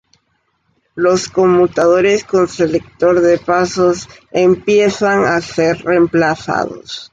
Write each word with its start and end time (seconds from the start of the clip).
Los 0.95 1.29
conmutadores 1.29 2.23
con 2.23 2.47
selector 2.47 3.21
de 3.21 3.37
pasos 3.37 4.09
empiezan 4.31 5.25
a 5.25 5.39
ser 5.41 5.77
reemplazados. 5.83 7.07